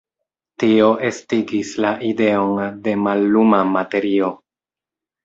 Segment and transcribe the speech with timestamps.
[0.61, 2.55] Tio estigis la ideon
[2.89, 4.31] de malluma materio.